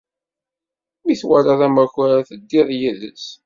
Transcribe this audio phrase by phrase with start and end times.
[1.03, 3.25] Mi twalaḍ amakar, teddiḍ yid-s.